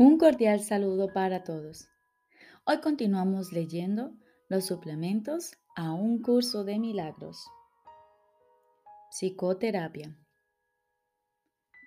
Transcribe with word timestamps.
Un 0.00 0.16
cordial 0.16 0.60
saludo 0.60 1.12
para 1.12 1.42
todos. 1.42 1.88
Hoy 2.64 2.78
continuamos 2.80 3.52
leyendo 3.52 4.12
los 4.48 4.64
suplementos 4.64 5.58
a 5.74 5.92
un 5.92 6.22
curso 6.22 6.62
de 6.62 6.78
milagros. 6.78 7.44
Psicoterapia. 9.10 10.16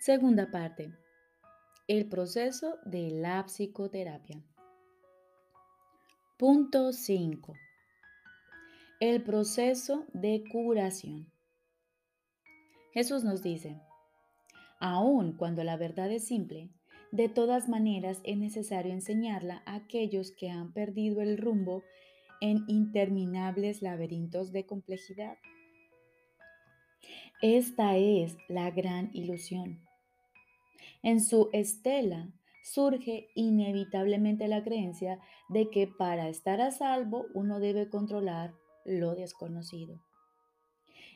Segunda 0.01 0.51
parte. 0.51 0.93
El 1.87 2.09
proceso 2.09 2.79
de 2.83 3.11
la 3.11 3.45
psicoterapia. 3.45 4.43
Punto 6.37 6.91
5. 6.91 7.53
El 8.99 9.23
proceso 9.23 10.05
de 10.11 10.43
curación. 10.51 11.31
Jesús 12.91 13.23
nos 13.23 13.41
dice, 13.41 13.79
aun 14.81 15.31
cuando 15.37 15.63
la 15.63 15.77
verdad 15.77 16.11
es 16.11 16.27
simple, 16.27 16.73
de 17.11 17.27
todas 17.27 17.67
maneras, 17.67 18.21
es 18.23 18.37
necesario 18.37 18.93
enseñarla 18.93 19.63
a 19.65 19.75
aquellos 19.75 20.31
que 20.31 20.49
han 20.49 20.71
perdido 20.73 21.21
el 21.21 21.37
rumbo 21.37 21.83
en 22.39 22.63
interminables 22.67 23.81
laberintos 23.81 24.51
de 24.51 24.65
complejidad. 24.65 25.37
Esta 27.41 27.97
es 27.97 28.37
la 28.47 28.71
gran 28.71 29.09
ilusión. 29.13 29.79
En 31.03 31.21
su 31.21 31.49
estela 31.53 32.29
surge 32.63 33.27
inevitablemente 33.35 34.47
la 34.47 34.63
creencia 34.63 35.19
de 35.49 35.69
que 35.69 35.87
para 35.87 36.29
estar 36.29 36.61
a 36.61 36.71
salvo 36.71 37.25
uno 37.33 37.59
debe 37.59 37.89
controlar 37.89 38.53
lo 38.85 39.15
desconocido. 39.15 39.99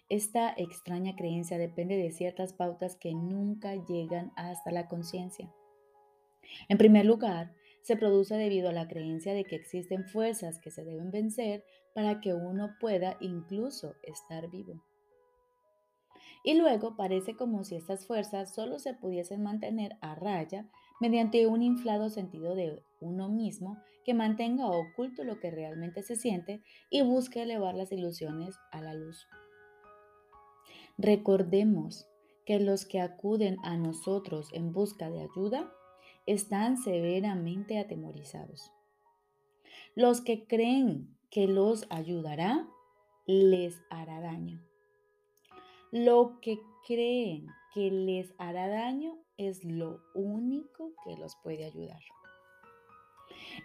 Esta 0.10 0.54
extraña 0.56 1.16
creencia 1.16 1.58
depende 1.58 1.98
de 1.98 2.12
ciertas 2.12 2.54
pautas 2.54 2.96
que 2.96 3.14
nunca 3.14 3.76
llegan 3.76 4.32
hasta 4.36 4.72
la 4.72 4.88
conciencia. 4.88 5.52
En 6.70 6.78
primer 6.78 7.06
lugar, 7.06 7.54
se 7.82 7.96
produce 7.96 8.36
debido 8.36 8.70
a 8.70 8.74
la 8.74 8.88
creencia 8.88 9.34
de 9.34 9.44
que 9.44 9.56
existen 9.56 10.06
fuerzas 10.06 10.60
que 10.60 10.72
se 10.72 10.84
deben 10.84 11.12
vencer 11.12 11.64
para 11.94 12.20
que 12.20 12.34
uno 12.34 12.76
pueda 12.80 13.16
incluso 13.20 13.96
estar 14.02 14.50
vivo. 14.50 14.84
Y 16.44 16.56
luego 16.56 16.96
parece 16.96 17.36
como 17.36 17.64
si 17.64 17.76
estas 17.76 18.08
fuerzas 18.08 18.54
solo 18.54 18.80
se 18.80 18.94
pudiesen 18.94 19.44
mantener 19.44 19.98
a 20.02 20.16
raya 20.16 20.70
mediante 21.00 21.48
un 21.48 21.62
inflado 21.62 22.10
sentido 22.10 22.56
de 22.56 22.82
uno 23.02 23.30
mismo 23.30 23.78
que 24.04 24.14
mantenga 24.14 24.68
oculto 24.68 25.24
lo 25.24 25.40
que 25.40 25.52
realmente 25.52 26.04
se 26.04 26.16
siente 26.16 26.62
y 26.90 27.02
busque 27.02 27.42
elevar 27.44 27.76
las 27.76 27.92
ilusiones 27.92 28.56
a 28.72 28.82
la 28.82 28.94
luz. 28.94 29.28
Recordemos 30.98 32.08
que 32.46 32.60
los 32.60 32.86
que 32.86 33.02
acuden 33.02 33.58
a 33.64 33.76
nosotros 33.78 34.50
en 34.54 34.72
busca 34.72 35.10
de 35.10 35.22
ayuda 35.22 35.72
están 36.26 36.78
severamente 36.78 37.80
atemorizados. 37.80 38.72
Los 39.96 40.22
que 40.22 40.48
creen 40.48 41.16
que 41.30 41.48
los 41.48 41.86
ayudará, 41.90 42.68
les 43.26 43.82
hará 43.90 44.22
daño. 44.22 44.62
Lo 45.92 46.40
que 46.42 46.60
creen 46.88 47.48
que 47.74 47.92
les 47.92 48.34
hará 48.38 48.68
daño 48.68 49.18
es 49.38 49.64
lo 49.64 50.02
único 50.14 50.94
que 51.04 51.18
los 51.18 51.36
puede 51.44 51.66
ayudar. 51.66 52.02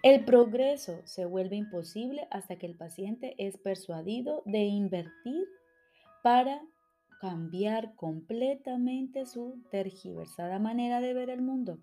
El 0.03 0.25
progreso 0.25 1.01
se 1.05 1.25
vuelve 1.25 1.57
imposible 1.57 2.27
hasta 2.31 2.57
que 2.57 2.67
el 2.67 2.77
paciente 2.77 3.35
es 3.39 3.59
persuadido 3.59 4.43
de 4.47 4.65
invertir 4.65 5.47
para 6.23 6.63
cambiar 7.21 7.95
completamente 7.97 9.27
su 9.27 9.63
tergiversada 9.71 10.59
manera 10.59 11.01
de 11.01 11.13
ver 11.13 11.29
el 11.29 11.43
mundo 11.43 11.81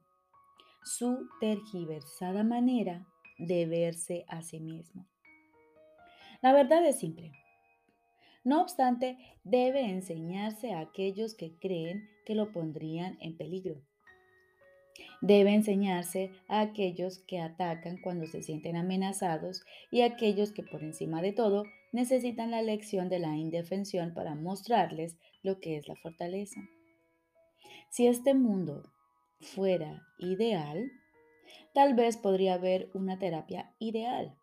su 0.88 1.28
tergiversada 1.42 2.44
manera 2.44 3.06
de 3.38 3.66
verse 3.66 4.26
a 4.30 4.42
sí 4.42 4.60
mismo. 4.60 5.06
La 6.42 6.54
verdad 6.54 6.86
es 6.86 7.00
simple. 7.00 7.34
No 8.44 8.62
obstante, 8.62 9.18
debe 9.44 9.82
enseñarse 9.82 10.72
a 10.72 10.80
aquellos 10.80 11.36
que 11.36 11.58
creen 11.60 12.08
que 12.26 12.36
lo 12.36 12.54
pondrían 12.54 13.18
en 13.20 13.36
peligro. 13.36 13.82
Debe 15.22 15.54
enseñarse 15.54 16.32
a 16.48 16.62
aquellos 16.62 17.20
que 17.20 17.40
atacan 17.40 17.98
cuando 18.02 18.26
se 18.26 18.42
sienten 18.42 18.78
amenazados 18.78 19.64
y 19.92 20.02
a 20.02 20.06
aquellos 20.06 20.54
que 20.54 20.64
por 20.64 20.84
encima 20.84 21.22
de 21.22 21.34
todo 21.34 21.66
necesitan 21.92 22.52
la 22.52 22.62
lección 22.62 23.10
de 23.10 23.20
la 23.20 23.36
indefensión 23.36 24.14
para 24.14 24.36
mostrarles 24.36 25.18
lo 25.44 25.60
que 25.60 25.76
es 25.76 25.88
la 25.88 25.96
fortaleza. 25.96 26.62
Si 27.90 28.08
este 28.08 28.34
mundo 28.34 28.84
fuera 29.40 30.08
ideal, 30.18 30.92
tal 31.74 31.94
vez 31.94 32.18
podría 32.18 32.56
haber 32.56 32.90
una 32.94 33.20
terapia 33.20 33.74
ideal. 33.80 34.36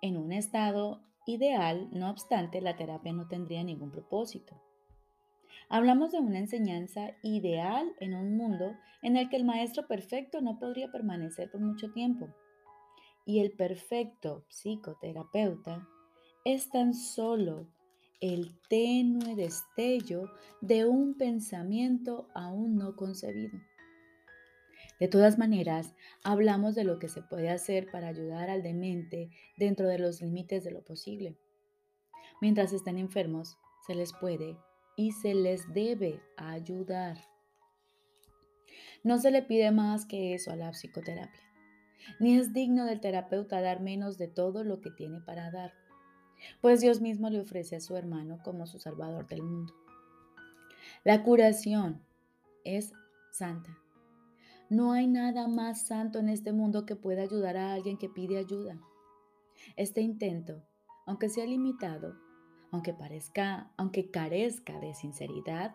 En 0.00 0.16
un 0.16 0.32
estado 0.32 1.02
ideal, 1.26 1.88
no 1.92 2.10
obstante, 2.10 2.60
la 2.60 2.76
terapia 2.76 3.12
no 3.12 3.28
tendría 3.28 3.62
ningún 3.64 3.90
propósito. 3.90 4.60
Hablamos 5.68 6.12
de 6.12 6.18
una 6.18 6.38
enseñanza 6.38 7.10
ideal 7.22 7.92
en 8.00 8.14
un 8.14 8.36
mundo 8.36 8.76
en 9.02 9.16
el 9.16 9.28
que 9.28 9.36
el 9.36 9.44
maestro 9.44 9.86
perfecto 9.86 10.40
no 10.40 10.58
podría 10.58 10.90
permanecer 10.90 11.50
por 11.50 11.60
mucho 11.60 11.92
tiempo. 11.92 12.28
Y 13.26 13.40
el 13.40 13.52
perfecto 13.52 14.44
psicoterapeuta 14.48 15.86
es 16.44 16.70
tan 16.70 16.94
solo 16.94 17.66
el 18.20 18.58
tenue 18.68 19.36
destello 19.36 20.30
de 20.62 20.86
un 20.86 21.18
pensamiento 21.18 22.28
aún 22.34 22.76
no 22.76 22.96
concebido. 22.96 23.58
De 24.98 25.06
todas 25.06 25.38
maneras, 25.38 25.94
hablamos 26.24 26.74
de 26.74 26.84
lo 26.84 26.98
que 26.98 27.08
se 27.08 27.22
puede 27.22 27.50
hacer 27.50 27.88
para 27.90 28.08
ayudar 28.08 28.50
al 28.50 28.62
demente 28.62 29.30
dentro 29.56 29.86
de 29.86 29.98
los 29.98 30.20
límites 30.20 30.64
de 30.64 30.72
lo 30.72 30.82
posible. 30.82 31.38
Mientras 32.40 32.72
están 32.72 32.98
enfermos, 32.98 33.58
se 33.86 33.94
les 33.94 34.12
puede 34.12 34.58
y 34.96 35.12
se 35.12 35.34
les 35.34 35.72
debe 35.72 36.20
ayudar. 36.36 37.18
No 39.04 39.18
se 39.18 39.30
le 39.30 39.42
pide 39.42 39.70
más 39.70 40.04
que 40.04 40.34
eso 40.34 40.50
a 40.50 40.56
la 40.56 40.72
psicoterapia, 40.72 41.42
ni 42.18 42.36
es 42.36 42.52
digno 42.52 42.84
del 42.84 43.00
terapeuta 43.00 43.60
dar 43.60 43.80
menos 43.80 44.18
de 44.18 44.26
todo 44.26 44.64
lo 44.64 44.80
que 44.80 44.90
tiene 44.90 45.20
para 45.20 45.52
dar, 45.52 45.72
pues 46.60 46.80
Dios 46.80 47.00
mismo 47.00 47.30
le 47.30 47.40
ofrece 47.40 47.76
a 47.76 47.80
su 47.80 47.96
hermano 47.96 48.40
como 48.44 48.66
su 48.66 48.80
salvador 48.80 49.28
del 49.28 49.42
mundo. 49.42 49.74
La 51.04 51.22
curación 51.22 52.02
es 52.64 52.92
santa 53.30 53.78
no 54.70 54.92
hay 54.92 55.06
nada 55.06 55.48
más 55.48 55.86
santo 55.86 56.18
en 56.18 56.28
este 56.28 56.52
mundo 56.52 56.84
que 56.84 56.96
pueda 56.96 57.22
ayudar 57.22 57.56
a 57.56 57.72
alguien 57.72 57.96
que 57.96 58.08
pide 58.08 58.38
ayuda. 58.38 58.78
Este 59.76 60.02
intento, 60.02 60.62
aunque 61.06 61.30
sea 61.30 61.46
limitado, 61.46 62.14
aunque 62.70 62.92
parezca, 62.92 63.72
aunque 63.78 64.10
carezca 64.10 64.78
de 64.78 64.92
sinceridad, 64.92 65.74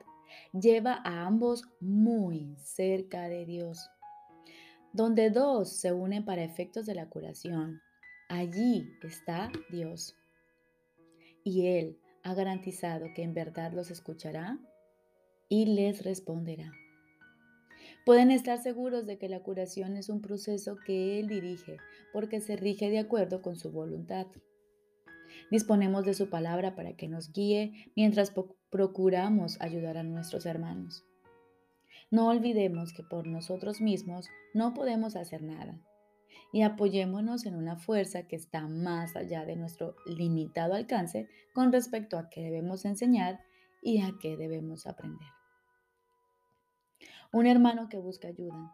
lleva 0.52 1.02
a 1.04 1.26
ambos 1.26 1.64
muy 1.80 2.56
cerca 2.58 3.28
de 3.28 3.46
Dios. 3.46 3.90
Donde 4.92 5.32
dos 5.32 5.70
se 5.70 5.92
unen 5.92 6.24
para 6.24 6.44
efectos 6.44 6.86
de 6.86 6.94
la 6.94 7.10
curación, 7.10 7.82
allí 8.30 8.88
está 9.02 9.52
Dios. 9.72 10.16
Y 11.44 11.66
Él 11.66 11.98
ha 12.24 12.36
garantizado 12.36 13.08
que 13.16 13.24
en 13.24 13.34
verdad 13.34 13.74
los 13.74 13.90
escuchará 13.90 14.60
y 15.50 15.66
les 15.66 16.04
responderá. 16.04 16.72
Pueden 18.06 18.32
estar 18.32 18.58
seguros 18.62 19.06
de 19.06 19.18
que 19.18 19.30
la 19.30 19.40
curación 19.42 19.96
es 19.96 20.10
un 20.10 20.22
proceso 20.22 20.76
que 20.86 21.20
Él 21.20 21.28
dirige 21.30 21.78
porque 22.12 22.42
se 22.42 22.58
rige 22.58 22.90
de 22.90 23.00
acuerdo 23.00 23.42
con 23.42 23.56
su 23.56 23.72
voluntad. 23.72 24.28
Disponemos 25.50 26.04
de 26.04 26.14
su 26.14 26.30
palabra 26.30 26.76
para 26.76 26.98
que 26.98 27.08
nos 27.08 27.32
guíe 27.32 27.92
mientras 27.96 28.34
procuramos 28.70 29.60
ayudar 29.62 29.98
a 29.98 30.04
nuestros 30.04 30.46
hermanos. 30.46 31.06
No 32.12 32.28
olvidemos 32.28 32.92
que 32.94 33.04
por 33.04 33.26
nosotros 33.26 33.80
mismos 33.80 34.28
no 34.54 34.74
podemos 34.74 35.16
hacer 35.16 35.42
nada 35.42 35.80
y 36.52 36.62
apoyémonos 36.62 37.46
en 37.46 37.56
una 37.56 37.78
fuerza 37.78 38.28
que 38.28 38.36
está 38.36 38.68
más 38.68 39.16
allá 39.16 39.46
de 39.46 39.56
nuestro 39.56 39.96
limitado 40.06 40.74
alcance 40.74 41.28
con 41.54 41.72
respecto 41.72 42.18
a 42.18 42.30
qué 42.30 42.42
debemos 42.42 42.84
enseñar 42.84 43.40
y 43.82 44.02
a 44.02 44.12
qué 44.22 44.36
debemos 44.36 44.88
aprender. 44.88 45.43
Un 47.34 47.48
hermano 47.48 47.90
que 47.90 47.98
busca 47.98 48.28
ayuda 48.28 48.72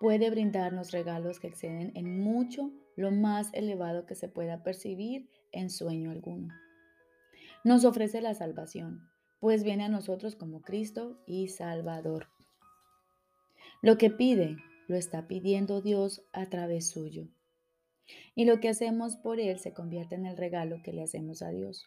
puede 0.00 0.30
brindarnos 0.30 0.92
regalos 0.92 1.40
que 1.40 1.48
exceden 1.48 1.92
en 1.94 2.18
mucho 2.18 2.72
lo 2.96 3.10
más 3.10 3.50
elevado 3.52 4.06
que 4.06 4.14
se 4.14 4.28
pueda 4.28 4.62
percibir 4.62 5.28
en 5.52 5.68
sueño 5.68 6.10
alguno. 6.10 6.54
Nos 7.62 7.84
ofrece 7.84 8.22
la 8.22 8.32
salvación, 8.32 9.10
pues 9.40 9.62
viene 9.62 9.84
a 9.84 9.88
nosotros 9.90 10.36
como 10.36 10.62
Cristo 10.62 11.22
y 11.26 11.48
Salvador. 11.48 12.28
Lo 13.82 13.98
que 13.98 14.08
pide, 14.08 14.56
lo 14.88 14.96
está 14.96 15.28
pidiendo 15.28 15.82
Dios 15.82 16.22
a 16.32 16.46
través 16.46 16.88
suyo. 16.88 17.28
Y 18.34 18.46
lo 18.46 18.60
que 18.60 18.70
hacemos 18.70 19.16
por 19.16 19.38
Él 19.38 19.58
se 19.58 19.74
convierte 19.74 20.14
en 20.14 20.24
el 20.24 20.38
regalo 20.38 20.80
que 20.82 20.94
le 20.94 21.02
hacemos 21.02 21.42
a 21.42 21.50
Dios. 21.50 21.84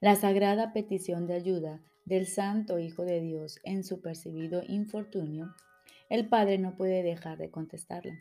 La 0.00 0.16
sagrada 0.16 0.72
petición 0.72 1.26
de 1.26 1.34
ayuda 1.34 1.82
del 2.04 2.26
Santo 2.26 2.78
Hijo 2.78 3.04
de 3.04 3.20
Dios 3.20 3.58
en 3.64 3.82
su 3.84 4.00
percibido 4.00 4.62
infortunio 4.66 5.54
El 6.08 6.28
padre 6.28 6.58
no 6.58 6.76
puede 6.76 7.02
dejar 7.02 7.38
de 7.38 7.50
contestarla. 7.50 8.14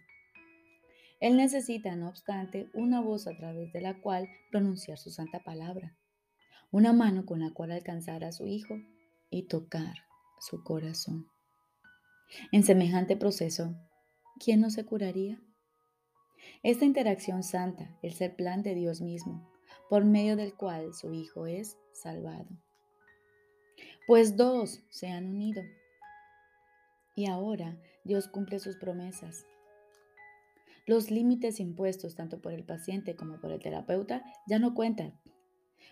Él 1.20 1.38
necesita, 1.38 1.96
no 1.96 2.10
obstante, 2.10 2.70
una 2.74 3.00
voz 3.02 3.28
a 3.28 3.36
través 3.38 3.72
de 3.74 3.82
la 3.82 4.02
cual 4.02 4.28
pronunciar 4.52 4.98
su 4.98 5.12
santa 5.12 5.44
palabra, 5.44 5.96
una 6.72 6.94
mano 6.94 7.26
con 7.26 7.40
la 7.40 7.52
cual 7.52 7.72
alcanzar 7.72 8.24
a 8.24 8.32
su 8.32 8.48
hijo 8.48 8.76
y 9.30 9.48
tocar 9.48 9.96
su 10.40 10.64
corazón. 10.64 11.28
En 12.52 12.64
semejante 12.64 13.16
proceso, 13.16 13.76
¿quién 14.40 14.62
no 14.62 14.70
se 14.70 14.86
curaría? 14.86 15.42
Esta 16.64 16.86
interacción 16.86 17.44
santa 17.44 17.98
es 18.02 18.20
el 18.22 18.36
plan 18.36 18.62
de 18.64 18.76
Dios 18.76 19.02
mismo, 19.02 19.50
por 19.90 20.06
medio 20.06 20.36
del 20.36 20.54
cual 20.56 20.94
su 20.94 21.14
Hijo 21.14 21.48
es 21.48 21.78
salvado. 21.94 22.48
Pues 24.08 24.36
dos 24.36 24.84
se 24.90 25.08
han 25.08 25.28
unido. 25.28 25.64
Y 27.16 27.28
ahora 27.28 27.78
Dios 28.04 28.28
cumple 28.28 28.60
sus 28.60 28.78
promesas. 28.78 29.46
Los 30.86 31.10
límites 31.10 31.60
impuestos 31.60 32.16
tanto 32.16 32.42
por 32.42 32.54
el 32.54 32.64
paciente 32.64 33.16
como 33.16 33.40
por 33.40 33.52
el 33.52 33.62
terapeuta 33.62 34.24
ya 34.48 34.60
no 34.60 34.76
cuentan, 34.76 35.20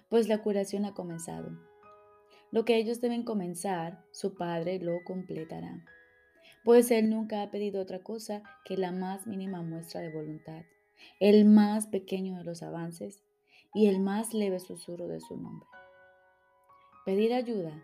pues 0.10 0.28
la 0.28 0.44
curación 0.44 0.86
ha 0.86 0.94
comenzado. 0.94 1.58
Lo 2.52 2.66
que 2.66 2.78
ellos 2.78 3.02
deben 3.02 3.24
comenzar, 3.24 4.06
su 4.12 4.36
Padre 4.36 4.80
lo 4.80 5.04
completará 5.04 5.84
pues 6.64 6.92
Él 6.92 7.10
nunca 7.10 7.42
ha 7.42 7.52
pedido 7.52 7.82
otra 7.82 8.00
cosa 8.00 8.42
que 8.66 8.78
la 8.78 8.92
más 8.92 9.28
mínima 9.28 9.62
muestra 9.62 10.02
de 10.02 10.12
voluntad, 10.12 10.64
el 11.20 11.46
más 11.46 11.88
pequeño 11.88 12.38
de 12.38 12.44
los 12.44 12.64
avances 12.64 13.22
y 13.74 13.88
el 13.88 14.00
más 14.00 14.34
leve 14.34 14.60
susurro 14.60 15.08
de 15.08 15.20
su 15.20 15.38
nombre. 15.38 15.68
Pedir 17.06 17.34
ayuda, 17.34 17.84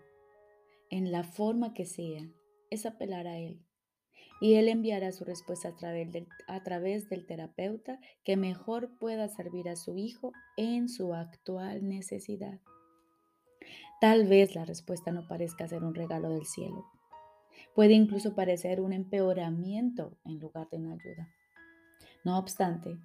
en 0.89 1.11
la 1.11 1.23
forma 1.23 1.73
que 1.73 1.85
sea, 1.85 2.29
es 2.69 2.85
apelar 2.85 3.27
a 3.27 3.37
Él, 3.37 3.61
y 4.41 4.55
Él 4.55 4.69
enviará 4.69 5.11
su 5.11 5.25
respuesta 5.25 5.69
a 5.69 5.75
través, 5.75 6.11
del, 6.11 6.27
a 6.47 6.63
través 6.63 7.09
del 7.09 7.25
terapeuta 7.25 7.99
que 8.23 8.37
mejor 8.37 8.97
pueda 8.97 9.27
servir 9.27 9.67
a 9.69 9.75
su 9.75 9.97
hijo 9.97 10.31
en 10.57 10.89
su 10.89 11.13
actual 11.13 11.87
necesidad. 11.87 12.59
Tal 13.99 14.27
vez 14.27 14.55
la 14.55 14.65
respuesta 14.65 15.11
no 15.11 15.27
parezca 15.27 15.67
ser 15.67 15.83
un 15.83 15.93
regalo 15.93 16.29
del 16.29 16.45
cielo, 16.45 16.85
Puede 17.75 17.93
incluso 17.93 18.35
parecer 18.35 18.81
un 18.81 18.93
empeoramiento 18.93 20.17
en 20.25 20.39
lugar 20.39 20.69
de 20.69 20.77
una 20.77 20.93
ayuda. 20.93 21.29
No 22.25 22.37
obstante, 22.37 22.99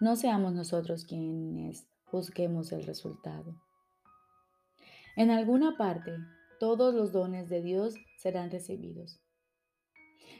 no 0.00 0.16
seamos 0.16 0.54
nosotros 0.54 1.04
quienes 1.04 1.86
juzguemos 2.06 2.72
el 2.72 2.84
resultado. 2.84 3.54
En 5.16 5.30
alguna 5.30 5.76
parte, 5.76 6.16
todos 6.58 6.94
los 6.94 7.12
dones 7.12 7.48
de 7.48 7.62
Dios 7.62 7.94
serán 8.18 8.50
recibidos. 8.50 9.20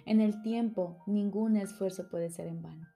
En 0.04 0.20
el 0.20 0.42
tiempo, 0.42 1.02
ningún 1.06 1.56
esfuerzo 1.56 2.08
puede 2.08 2.30
ser 2.30 2.48
en 2.48 2.62
vano. 2.62 2.86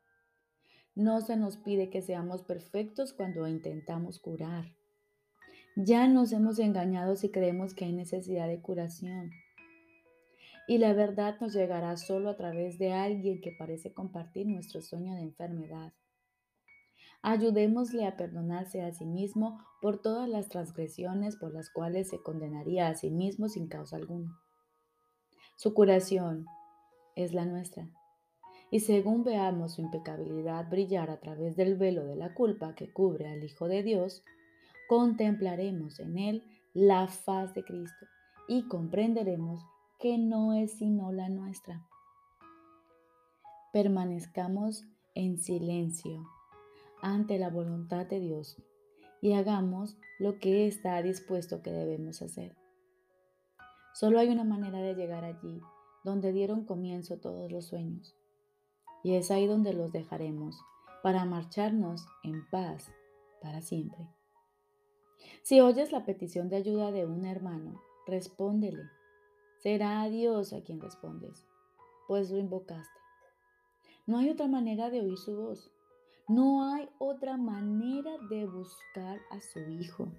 No 0.95 1.21
se 1.21 1.37
nos 1.37 1.57
pide 1.57 1.91
que 1.91 2.03
seamos 2.03 2.43
perfectos 2.43 3.13
cuando 3.13 3.47
intentamos 3.47 4.19
curar. 4.19 4.65
Ya 5.77 6.09
nos 6.09 6.33
hemos 6.33 6.59
engañado 6.59 7.17
si 7.17 7.31
creemos 7.31 7.75
que 7.75 7.85
hay 7.85 7.93
necesidad 7.93 8.49
de 8.49 8.61
curación 8.61 9.31
y 10.71 10.79
la 10.79 10.93
verdad 10.93 11.37
nos 11.41 11.53
llegará 11.53 11.97
solo 11.97 12.31
a 12.31 12.37
través 12.37 12.79
de 12.79 12.93
alguien 12.93 13.41
que 13.41 13.51
parece 13.51 13.93
compartir 13.93 14.47
nuestro 14.47 14.81
sueño 14.81 15.17
de 15.17 15.23
enfermedad. 15.23 15.93
Ayudémosle 17.23 18.07
a 18.07 18.17
perdonarse 18.17 18.83
a 18.83 18.93
sí 18.93 19.05
mismo 19.05 19.63
por 19.83 20.01
todas 20.01 20.29
las 20.29 20.49
transgresiones 20.49 21.37
por 21.37 21.53
las 21.53 21.69
cuales 21.71 22.09
se 22.09 22.23
condenaría 22.23 22.89
a 22.89 22.95
sí 22.95 23.11
mismo 23.11 23.49
sin 23.49 23.69
causa 23.69 23.97
alguna. 23.97 24.39
Su 25.57 25.75
curación 25.75 26.47
es 27.17 27.35
la 27.35 27.45
nuestra. 27.45 27.91
Y 28.71 28.81
según 28.81 29.25
veamos 29.25 29.75
su 29.75 29.83
impecabilidad 29.83 30.71
brillar 30.71 31.11
a 31.11 31.21
través 31.21 31.57
del 31.57 31.77
velo 31.77 32.07
de 32.07 32.17
la 32.17 32.33
culpa 32.33 32.75
que 32.75 32.91
cubre 32.91 33.29
al 33.29 33.45
Hijo 33.45 33.69
de 33.69 33.83
Dios, 33.83 34.23
contemplaremos 34.89 36.01
en 36.01 36.19
él 36.19 36.45
la 36.73 37.09
faz 37.09 37.53
de 37.53 37.65
Cristo 37.65 38.07
y 38.49 38.67
comprenderemos 38.69 39.61
que 39.99 40.17
no 40.17 40.55
es 40.55 40.79
sino 40.79 41.13
la 41.13 41.29
nuestra. 41.29 41.87
Permanezcamos 43.73 44.85
en 45.15 45.39
silencio 45.39 46.27
ante 47.03 47.39
la 47.39 47.51
voluntad 47.51 48.07
de 48.07 48.21
Dios 48.21 48.57
y 49.21 49.33
hagamos 49.33 49.97
lo 50.19 50.39
que 50.39 50.67
está 50.67 51.01
dispuesto 51.03 51.63
que 51.63 51.71
debemos 51.71 52.23
hacer. 52.23 52.57
Solo 53.95 54.19
hay 54.19 54.29
una 54.29 54.45
manera 54.45 54.79
de 54.79 54.95
llegar 54.95 55.25
allí 55.25 55.61
donde 56.05 56.33
dieron 56.33 56.65
comienzo 56.65 57.19
todos 57.19 57.53
los 57.53 57.67
sueños, 57.67 58.17
y 59.03 59.17
es 59.17 59.31
ahí 59.31 59.47
donde 59.47 59.75
los 59.75 59.93
dejaremos 59.93 60.57
para 61.03 61.25
marcharnos 61.25 62.07
en 62.23 62.49
paz 62.49 62.91
para 63.43 63.61
siempre. 63.61 64.09
Si 65.43 65.61
oyes 65.61 65.93
la 65.93 66.07
petición 66.07 66.49
de 66.49 66.57
ayuda 66.57 66.91
de 66.93 67.05
un 67.05 67.27
hermano, 67.27 67.83
respóndele 68.07 68.85
Será 69.61 70.01
a 70.01 70.09
Dios 70.09 70.55
a 70.55 70.63
quien 70.63 70.81
respondes, 70.81 71.47
pues 72.09 72.31
lo 72.31 72.39
invocaste. 72.39 72.99
No 74.07 74.17
hay 74.17 74.31
otra 74.31 74.49
manera 74.49 74.89
de 74.89 75.03
oír 75.03 75.19
su 75.19 75.37
voz. 75.37 75.71
No 76.31 76.73
hay 76.73 76.89
otra 77.01 77.37
manera 77.37 78.13
de 78.29 78.47
buscar 78.47 79.21
a 79.33 79.41
su 79.41 79.59
Hijo. 79.69 80.13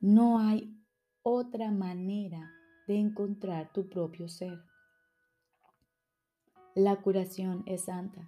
No 0.00 0.38
hay 0.38 0.74
otra 1.22 1.70
manera 1.70 2.50
de 2.88 2.96
encontrar 2.96 3.70
tu 3.74 3.90
propio 3.90 4.28
ser. 4.28 4.58
La 6.74 7.02
curación 7.02 7.64
es 7.66 7.84
santa, 7.84 8.26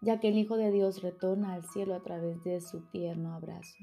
ya 0.00 0.20
que 0.20 0.28
el 0.28 0.38
Hijo 0.38 0.56
de 0.56 0.70
Dios 0.70 1.02
retorna 1.02 1.54
al 1.54 1.64
cielo 1.64 1.96
a 1.96 2.04
través 2.04 2.40
de 2.44 2.60
su 2.60 2.88
tierno 2.90 3.34
abrazo. 3.34 3.78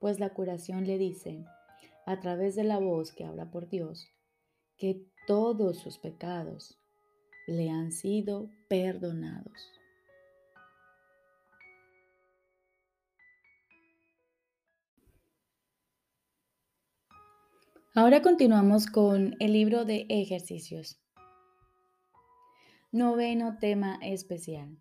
Pues 0.00 0.20
la 0.20 0.34
curación 0.34 0.86
le 0.86 0.98
dice, 0.98 1.46
a 2.04 2.20
través 2.20 2.56
de 2.56 2.64
la 2.64 2.78
voz 2.78 3.14
que 3.14 3.24
habla 3.24 3.50
por 3.50 3.70
Dios, 3.70 4.06
que 4.76 5.06
todos 5.26 5.78
sus 5.78 5.96
pecados 5.96 6.78
le 7.46 7.70
han 7.70 7.90
sido 7.90 8.50
perdonados. 8.68 9.79
Ahora 17.94 18.22
continuamos 18.22 18.86
con 18.86 19.34
el 19.40 19.52
libro 19.52 19.84
de 19.84 20.06
ejercicios. 20.08 21.00
Noveno 22.92 23.58
tema 23.58 23.98
especial. 24.02 24.78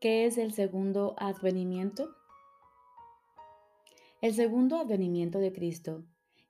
¿Qué 0.00 0.26
es 0.26 0.38
el 0.38 0.52
segundo 0.52 1.14
advenimiento? 1.18 2.08
El 4.22 4.34
segundo 4.34 4.78
advenimiento 4.78 5.38
de 5.38 5.52
Cristo 5.52 6.04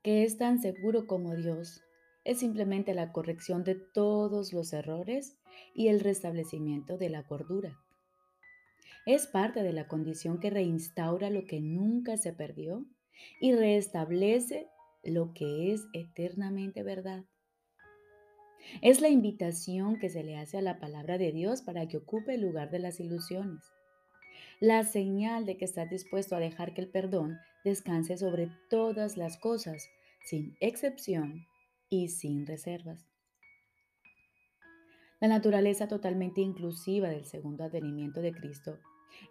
que 0.06 0.22
es 0.22 0.38
tan 0.38 0.60
seguro 0.62 1.08
como 1.08 1.34
Dios, 1.34 1.82
es 2.22 2.38
simplemente 2.38 2.94
la 2.94 3.10
corrección 3.10 3.64
de 3.64 3.74
todos 3.74 4.52
los 4.52 4.72
errores 4.72 5.36
y 5.74 5.88
el 5.88 5.98
restablecimiento 5.98 6.96
de 6.96 7.10
la 7.10 7.24
cordura. 7.24 7.76
Es 9.04 9.26
parte 9.26 9.64
de 9.64 9.72
la 9.72 9.88
condición 9.88 10.38
que 10.38 10.50
reinstaura 10.50 11.28
lo 11.28 11.44
que 11.44 11.60
nunca 11.60 12.16
se 12.18 12.32
perdió 12.32 12.86
y 13.40 13.52
restablece 13.52 14.68
lo 15.06 15.32
que 15.34 15.72
es 15.72 15.86
eternamente 15.92 16.82
verdad. 16.82 17.24
Es 18.82 19.00
la 19.00 19.08
invitación 19.08 19.98
que 19.98 20.10
se 20.10 20.24
le 20.24 20.36
hace 20.36 20.58
a 20.58 20.62
la 20.62 20.80
palabra 20.80 21.18
de 21.18 21.32
Dios 21.32 21.62
para 21.62 21.86
que 21.86 21.98
ocupe 21.98 22.34
el 22.34 22.42
lugar 22.42 22.70
de 22.70 22.80
las 22.80 23.00
ilusiones. 23.00 23.62
La 24.60 24.84
señal 24.84 25.46
de 25.46 25.56
que 25.56 25.64
estás 25.64 25.88
dispuesto 25.88 26.34
a 26.34 26.40
dejar 26.40 26.74
que 26.74 26.80
el 26.80 26.88
perdón 26.88 27.38
descanse 27.64 28.16
sobre 28.16 28.50
todas 28.70 29.16
las 29.16 29.38
cosas 29.38 29.88
sin 30.24 30.56
excepción 30.60 31.46
y 31.88 32.08
sin 32.08 32.46
reservas. 32.46 33.06
La 35.20 35.28
naturaleza 35.28 35.88
totalmente 35.88 36.40
inclusiva 36.40 37.08
del 37.08 37.24
segundo 37.24 37.64
advenimiento 37.64 38.20
de 38.20 38.32
Cristo 38.32 38.78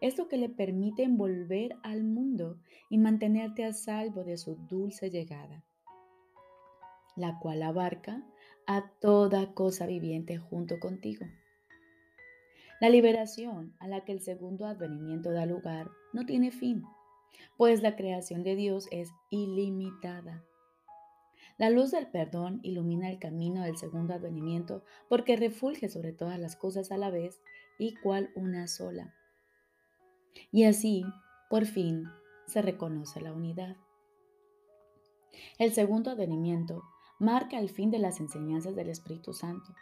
es 0.02 0.18
lo 0.18 0.28
que 0.28 0.38
le 0.38 0.50
permite 0.50 1.04
envolver 1.04 1.76
al 1.84 2.04
mundo 2.04 2.58
y 2.90 2.98
mantenerte 2.98 3.66
a 3.66 3.74
salvo 3.74 4.24
de 4.24 4.38
su 4.38 4.56
dulce 4.56 5.10
llegada, 5.10 5.64
la 7.16 7.40
cual 7.40 7.64
abarca 7.64 8.24
a 8.68 8.90
toda 9.00 9.54
cosa 9.54 9.86
viviente 9.86 10.38
junto 10.38 10.80
contigo. 10.80 11.26
La 12.82 12.90
liberación 12.90 13.74
a 13.80 13.88
la 13.88 14.04
que 14.04 14.12
el 14.12 14.22
segundo 14.22 14.66
advenimiento 14.66 15.32
da 15.32 15.46
lugar 15.46 15.90
no 16.14 16.26
tiene 16.26 16.52
fin, 16.52 16.84
pues 17.58 17.82
la 17.82 17.96
creación 17.96 18.44
de 18.44 18.56
Dios 18.56 18.88
es 18.92 19.10
ilimitada 19.30 20.44
la 21.58 21.70
luz 21.70 21.92
del 21.92 22.08
perdón 22.08 22.60
ilumina 22.64 23.10
el 23.10 23.18
camino 23.18 23.64
del 23.64 23.78
segundo 23.78 24.14
advenimiento 24.14 24.84
porque 25.08 25.38
refulge 25.38 25.88
sobre 25.88 26.12
todas 26.12 26.38
las 26.38 26.58
cosas 26.58 26.92
a 26.92 26.98
la 26.98 27.10
vez 27.10 27.42
y 27.78 27.96
cual 27.96 28.30
una 28.36 28.68
sola. 28.68 29.16
Y 30.52 30.64
así, 30.66 31.06
por 31.50 31.66
fin, 31.66 32.06
se 32.48 32.62
reconoce 32.62 33.22
la 33.22 33.34
unidad. 33.34 33.76
El 35.58 35.74
segundo 35.74 36.12
advenimiento 36.12 36.84
marca 37.20 37.60
el 37.60 37.70
fin 37.70 37.92
de 37.92 38.00
las 38.00 38.20
enseñanzas 38.20 38.76
del 38.76 38.90
Espíritu 38.90 39.34
Santo, 39.34 39.74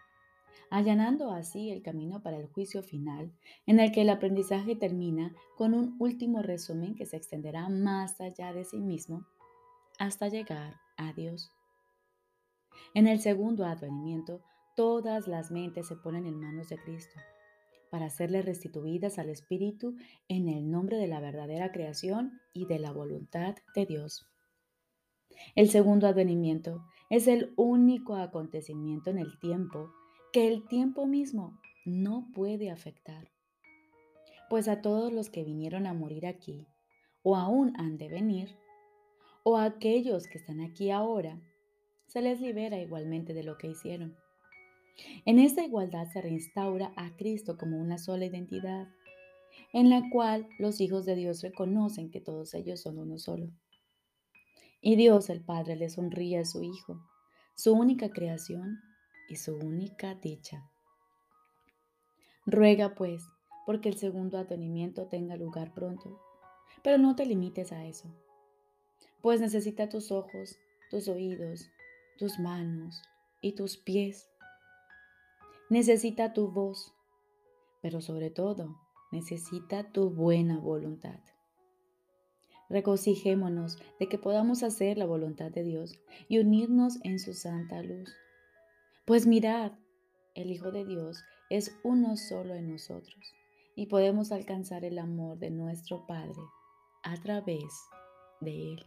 allanando 0.70 1.32
así 1.32 1.70
el 1.70 1.84
camino 1.84 2.22
para 2.22 2.38
el 2.38 2.48
juicio 2.48 2.84
final, 2.84 3.32
en 3.66 3.80
el 3.80 3.92
que 3.92 4.02
el 4.02 4.10
aprendizaje 4.10 4.76
termina 4.76 5.36
con 5.58 5.74
un 5.74 5.96
último 6.00 6.42
resumen 6.42 6.96
que 6.96 7.06
se 7.06 7.18
extenderá 7.18 7.70
más 7.70 8.20
allá 8.20 8.54
de 8.54 8.66
sí 8.66 8.80
mismo 8.80 9.26
hasta 10.00 10.28
llegar 10.28 10.80
a 10.98 11.14
Dios. 11.14 11.52
En 12.96 13.08
el 13.08 13.20
segundo 13.20 13.66
advenimiento, 13.66 14.42
todas 14.76 15.28
las 15.28 15.52
mentes 15.52 15.88
se 15.88 15.96
ponen 15.96 16.26
en 16.26 16.40
manos 16.40 16.70
de 16.70 16.78
Cristo 16.78 17.20
para 17.94 18.10
serle 18.10 18.42
restituidas 18.42 19.20
al 19.20 19.30
Espíritu 19.30 19.96
en 20.28 20.50
el 20.50 20.72
nombre 20.72 20.98
de 20.98 21.06
la 21.06 21.20
verdadera 21.20 21.72
creación 21.72 22.42
y 22.52 22.66
de 22.66 22.80
la 22.80 22.92
voluntad 22.92 23.54
de 23.76 23.86
Dios. 23.86 24.26
El 25.56 25.70
segundo 25.70 26.08
advenimiento 26.08 26.84
es 27.12 27.28
el 27.28 27.54
único 27.56 28.16
acontecimiento 28.16 29.12
en 29.12 29.20
el 29.20 29.38
tiempo 29.40 29.92
que 30.32 30.48
el 30.48 30.68
tiempo 30.68 31.06
mismo 31.06 31.62
no 31.86 32.32
puede 32.34 32.72
afectar. 32.72 33.30
Pues 34.50 34.68
a 34.68 34.82
todos 34.82 35.14
los 35.14 35.30
que 35.30 35.44
vinieron 35.44 35.86
a 35.86 35.94
morir 35.94 36.26
aquí, 36.26 36.66
o 37.22 37.36
aún 37.36 37.80
han 37.80 38.00
de 38.00 38.08
venir, 38.08 38.58
o 39.44 39.56
a 39.56 39.66
aquellos 39.66 40.26
que 40.26 40.40
están 40.40 40.62
aquí 40.62 40.90
ahora, 40.90 41.40
se 42.08 42.24
les 42.24 42.42
libera 42.42 42.80
igualmente 42.80 43.36
de 43.36 43.44
lo 43.44 43.60
que 43.60 43.68
hicieron. 43.68 44.18
En 45.26 45.40
esta 45.40 45.64
igualdad 45.64 46.08
se 46.12 46.22
reinstaura 46.22 46.94
a 46.96 47.16
Cristo 47.16 47.58
como 47.58 47.78
una 47.78 47.98
sola 47.98 48.26
identidad, 48.26 48.88
en 49.72 49.90
la 49.90 50.10
cual 50.12 50.48
los 50.60 50.82
hijos 50.82 51.06
de 51.06 51.16
Dios 51.16 51.42
reconocen 51.42 52.12
que 52.12 52.22
todos 52.22 52.54
ellos 52.54 52.82
son 52.82 52.98
uno 52.98 53.18
solo. 53.18 53.50
Y 54.82 54.96
Dios 54.96 55.30
el 55.30 55.42
Padre 55.44 55.76
le 55.76 55.90
sonríe 55.90 56.40
a 56.40 56.46
su 56.46 56.64
Hijo, 56.64 57.02
su 57.56 57.74
única 57.74 58.10
creación 58.10 58.80
y 59.30 59.38
su 59.38 59.56
única 59.56 60.16
dicha. 60.16 60.70
Ruega 62.46 62.94
pues, 62.94 63.24
porque 63.66 63.90
el 63.90 63.98
segundo 63.98 64.38
atenimiento 64.38 65.08
tenga 65.08 65.38
lugar 65.38 65.74
pronto, 65.74 66.20
pero 66.84 66.98
no 66.98 67.16
te 67.16 67.26
limites 67.26 67.72
a 67.72 67.86
eso, 67.86 68.14
pues 69.22 69.40
necesita 69.40 69.88
tus 69.88 70.12
ojos, 70.12 70.58
tus 70.90 71.08
oídos, 71.08 71.70
tus 72.18 72.40
manos 72.40 73.02
y 73.42 73.54
tus 73.54 73.78
pies 73.78 74.28
necesita 75.74 76.34
tu 76.34 76.50
voz, 76.50 76.94
pero 77.82 78.00
sobre 78.00 78.30
todo 78.30 78.80
necesita 79.12 79.92
tu 79.92 80.12
buena 80.12 80.60
voluntad. 80.60 81.20
Regocijémonos 82.70 83.80
de 84.00 84.08
que 84.08 84.18
podamos 84.18 84.64
hacer 84.64 84.98
la 84.98 85.06
voluntad 85.06 85.52
de 85.52 85.64
Dios 85.64 86.00
y 86.30 86.38
unirnos 86.38 87.00
en 87.04 87.20
su 87.20 87.34
santa 87.34 87.82
luz. 87.82 88.16
Pues 89.06 89.28
mirad, 89.28 89.74
el 90.36 90.52
Hijo 90.52 90.72
de 90.72 90.86
Dios 90.86 91.24
es 91.50 91.76
uno 91.84 92.18
solo 92.18 92.54
en 92.54 92.72
nosotros 92.72 93.34
y 93.76 93.88
podemos 93.88 94.32
alcanzar 94.32 94.86
el 94.86 95.00
amor 95.00 95.40
de 95.40 95.50
nuestro 95.50 96.06
Padre 96.06 96.42
a 97.04 97.20
través 97.22 97.74
de 98.42 98.74
Él. 98.74 98.86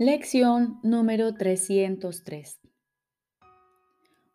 Lección 0.00 0.78
número 0.84 1.34
303. 1.34 2.60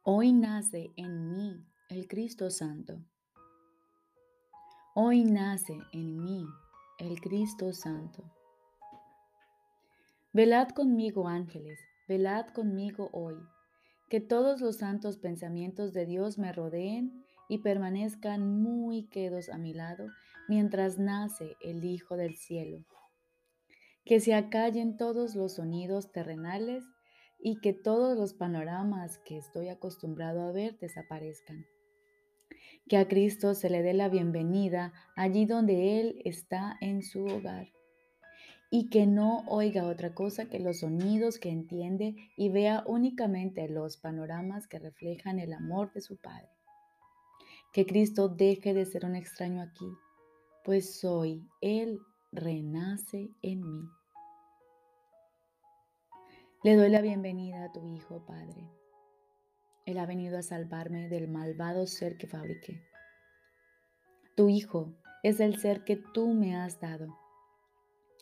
Hoy 0.03 0.33
nace 0.33 0.91
en 0.97 1.29
mí 1.29 1.65
el 1.87 2.09
Cristo 2.09 2.49
Santo. 2.49 2.99
Hoy 4.93 5.23
nace 5.23 5.77
en 5.93 6.21
mí 6.21 6.45
el 6.99 7.21
Cristo 7.21 7.71
Santo. 7.71 8.29
Velad 10.33 10.67
conmigo, 10.71 11.29
ángeles, 11.29 11.79
velad 12.09 12.47
conmigo 12.47 13.09
hoy, 13.13 13.37
que 14.09 14.19
todos 14.19 14.59
los 14.59 14.79
santos 14.79 15.17
pensamientos 15.17 15.93
de 15.93 16.05
Dios 16.05 16.37
me 16.37 16.51
rodeen 16.51 17.23
y 17.47 17.59
permanezcan 17.59 18.61
muy 18.61 19.05
quedos 19.07 19.47
a 19.47 19.57
mi 19.57 19.73
lado 19.73 20.07
mientras 20.49 20.99
nace 20.99 21.55
el 21.61 21.85
Hijo 21.85 22.17
del 22.17 22.35
cielo 22.35 22.83
que 24.05 24.19
se 24.19 24.33
acallen 24.33 24.97
todos 24.97 25.35
los 25.35 25.55
sonidos 25.55 26.11
terrenales 26.11 26.83
y 27.39 27.59
que 27.59 27.73
todos 27.73 28.17
los 28.17 28.33
panoramas 28.33 29.17
que 29.19 29.37
estoy 29.37 29.69
acostumbrado 29.69 30.41
a 30.41 30.51
ver 30.51 30.77
desaparezcan. 30.79 31.65
Que 32.87 32.97
a 32.97 33.07
Cristo 33.07 33.53
se 33.53 33.69
le 33.69 33.81
dé 33.81 33.93
la 33.93 34.09
bienvenida 34.09 34.93
allí 35.15 35.45
donde 35.45 35.99
Él 35.99 36.21
está 36.25 36.77
en 36.81 37.01
su 37.01 37.25
hogar 37.25 37.67
y 38.69 38.89
que 38.89 39.05
no 39.05 39.43
oiga 39.47 39.85
otra 39.85 40.15
cosa 40.15 40.49
que 40.49 40.59
los 40.59 40.79
sonidos 40.79 41.37
que 41.37 41.49
entiende 41.49 42.15
y 42.35 42.49
vea 42.49 42.83
únicamente 42.87 43.69
los 43.69 43.97
panoramas 43.97 44.67
que 44.67 44.79
reflejan 44.79 45.39
el 45.39 45.53
amor 45.53 45.93
de 45.93 46.01
su 46.01 46.17
Padre. 46.17 46.49
Que 47.71 47.85
Cristo 47.85 48.29
deje 48.29 48.73
de 48.73 48.85
ser 48.85 49.05
un 49.05 49.15
extraño 49.15 49.61
aquí, 49.61 49.85
pues 50.63 50.99
soy 50.99 51.47
Él 51.61 51.99
renace 52.33 53.29
en 53.43 53.61
mí. 53.61 53.89
Le 56.63 56.75
doy 56.75 56.89
la 56.89 57.01
bienvenida 57.01 57.65
a 57.65 57.71
tu 57.71 57.87
Hijo, 57.87 58.25
Padre. 58.25 58.71
Él 59.85 59.99
ha 59.99 60.05
venido 60.05 60.37
a 60.37 60.41
salvarme 60.41 61.09
del 61.09 61.27
malvado 61.27 61.85
ser 61.85 62.17
que 62.17 62.25
fabriqué. 62.25 62.81
Tu 64.35 64.49
Hijo 64.49 64.95
es 65.21 65.39
el 65.39 65.59
ser 65.59 65.83
que 65.83 65.95
tú 65.95 66.33
me 66.33 66.55
has 66.55 66.79
dado. 66.79 67.15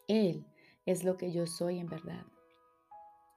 Él 0.07 0.45
es 0.85 1.05
lo 1.05 1.17
que 1.17 1.31
yo 1.31 1.47
soy 1.47 1.79
en 1.79 1.87
verdad. 1.87 2.25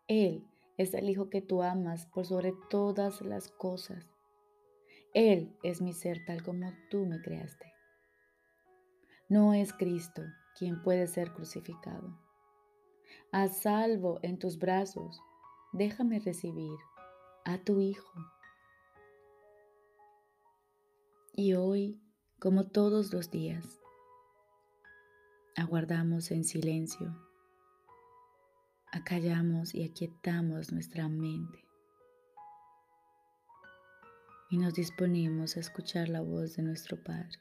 Él 0.08 0.44
es 0.76 0.92
el 0.94 1.08
Hijo 1.08 1.30
que 1.30 1.40
tú 1.40 1.62
amas 1.62 2.06
por 2.06 2.26
sobre 2.26 2.52
todas 2.68 3.20
las 3.20 3.48
cosas. 3.48 4.04
Él 5.12 5.56
es 5.62 5.80
mi 5.80 5.92
ser 5.92 6.24
tal 6.24 6.42
como 6.42 6.72
tú 6.90 7.06
me 7.06 7.20
creaste. 7.20 7.72
No 9.28 9.54
es 9.54 9.72
Cristo 9.72 10.22
quien 10.56 10.82
puede 10.82 11.06
ser 11.06 11.32
crucificado. 11.32 12.18
A 13.32 13.48
salvo 13.48 14.18
en 14.22 14.38
tus 14.38 14.58
brazos, 14.58 15.20
déjame 15.72 16.20
recibir 16.20 16.78
a 17.44 17.58
tu 17.58 17.80
Hijo. 17.80 18.12
Y 21.32 21.54
hoy, 21.54 22.00
como 22.38 22.68
todos 22.68 23.12
los 23.12 23.30
días, 23.30 23.80
aguardamos 25.56 26.30
en 26.30 26.44
silencio, 26.44 27.16
acallamos 28.92 29.74
y 29.74 29.84
aquietamos 29.84 30.72
nuestra 30.72 31.08
mente 31.08 31.64
y 34.54 34.58
nos 34.58 34.74
disponemos 34.74 35.56
a 35.56 35.60
escuchar 35.60 36.08
la 36.08 36.20
voz 36.20 36.54
de 36.54 36.62
nuestro 36.62 37.02
Padre. 37.02 37.40